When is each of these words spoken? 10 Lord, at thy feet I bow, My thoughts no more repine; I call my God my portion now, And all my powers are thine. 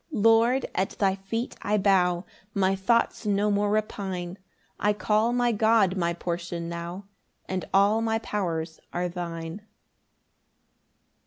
10 0.11 0.23
Lord, 0.23 0.65
at 0.73 0.97
thy 0.97 1.13
feet 1.13 1.55
I 1.61 1.77
bow, 1.77 2.25
My 2.55 2.75
thoughts 2.75 3.27
no 3.27 3.51
more 3.51 3.69
repine; 3.69 4.39
I 4.79 4.93
call 4.93 5.31
my 5.31 5.51
God 5.51 5.95
my 5.95 6.11
portion 6.11 6.67
now, 6.67 7.05
And 7.47 7.65
all 7.71 8.01
my 8.01 8.17
powers 8.17 8.79
are 8.91 9.07
thine. 9.07 9.61